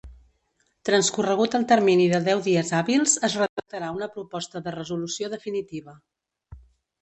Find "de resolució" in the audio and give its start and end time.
4.69-5.31